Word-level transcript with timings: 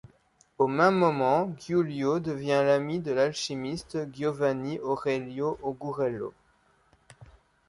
Au 0.57 0.65
même 0.65 0.95
moment, 0.95 1.53
Giulio 1.59 2.19
devient 2.19 2.63
l'ami 2.65 2.97
de 3.01 3.11
l'alchimiste 3.11 4.11
Giovanni 4.11 4.79
Aurelio 4.79 5.59
Augurello. 5.61 6.33